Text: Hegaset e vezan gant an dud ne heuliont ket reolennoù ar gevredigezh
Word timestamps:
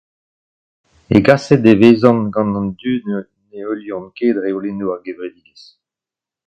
Hegaset 1.11 1.63
e 1.71 1.73
vezan 1.81 2.19
gant 2.33 2.57
an 2.59 2.67
dud 2.79 3.03
ne 3.49 3.57
heuliont 3.65 4.13
ket 4.17 4.35
reolennoù 4.43 4.89
ar 4.93 5.01
gevredigezh 5.05 5.69